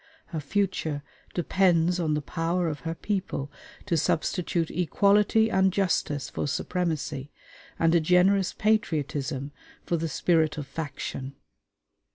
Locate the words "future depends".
0.39-1.99